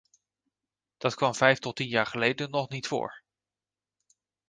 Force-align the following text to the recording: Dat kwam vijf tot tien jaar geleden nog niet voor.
Dat 0.97 1.15
kwam 1.15 1.35
vijf 1.35 1.59
tot 1.59 1.75
tien 1.75 1.87
jaar 1.87 2.05
geleden 2.05 2.49
nog 2.49 2.69
niet 2.69 2.87
voor. 2.87 3.21